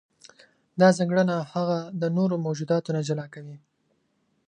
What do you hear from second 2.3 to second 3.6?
موجوداتو نه جلا کوي.